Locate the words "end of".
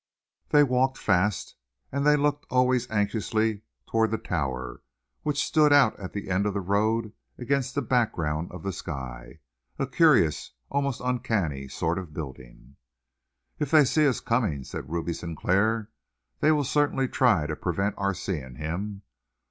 6.27-6.55